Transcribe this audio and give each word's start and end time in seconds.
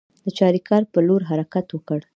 د 0.25 0.27
چاریکار 0.37 0.81
پر 0.91 1.01
لور 1.07 1.21
حرکت 1.29 1.67
وکړ. 1.71 1.99